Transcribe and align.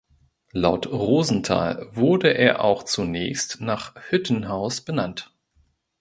Laut 0.53 0.87
Rosenthal 0.87 1.87
wurde 1.91 2.29
er 2.33 2.63
auch 2.63 2.81
zunächst 2.81 3.61
nach 3.61 3.93
Hüttenhaus 4.09 4.81
benannt. 4.83 5.31